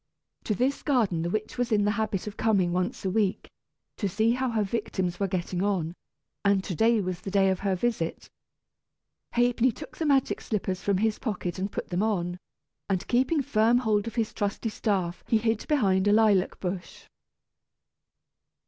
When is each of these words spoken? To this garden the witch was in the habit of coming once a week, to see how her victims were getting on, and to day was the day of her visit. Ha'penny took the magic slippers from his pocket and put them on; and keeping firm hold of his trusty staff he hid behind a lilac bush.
To 0.45 0.55
this 0.55 0.81
garden 0.81 1.21
the 1.21 1.29
witch 1.29 1.59
was 1.59 1.71
in 1.71 1.85
the 1.85 1.91
habit 1.91 2.25
of 2.25 2.35
coming 2.35 2.73
once 2.73 3.05
a 3.05 3.09
week, 3.11 3.47
to 3.97 4.09
see 4.09 4.31
how 4.31 4.49
her 4.49 4.63
victims 4.63 5.19
were 5.19 5.27
getting 5.27 5.61
on, 5.61 5.93
and 6.43 6.63
to 6.63 6.73
day 6.73 6.99
was 7.01 7.21
the 7.21 7.29
day 7.29 7.49
of 7.51 7.59
her 7.59 7.75
visit. 7.75 8.27
Ha'penny 9.33 9.71
took 9.71 9.97
the 9.97 10.07
magic 10.07 10.41
slippers 10.41 10.81
from 10.81 10.97
his 10.97 11.19
pocket 11.19 11.59
and 11.59 11.71
put 11.71 11.89
them 11.89 12.01
on; 12.01 12.39
and 12.89 13.07
keeping 13.07 13.43
firm 13.43 13.77
hold 13.77 14.07
of 14.07 14.15
his 14.15 14.33
trusty 14.33 14.69
staff 14.69 15.23
he 15.27 15.37
hid 15.37 15.67
behind 15.67 16.07
a 16.07 16.11
lilac 16.13 16.59
bush. 16.59 17.05